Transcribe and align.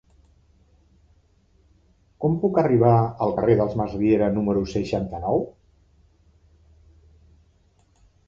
Com 2.23 2.37
puc 2.45 2.55
arribar 2.61 2.93
al 3.25 3.35
carrer 3.41 3.57
dels 3.61 3.77
Masriera 3.81 4.31
número 4.37 4.63
seixanta-nou? 4.71 5.45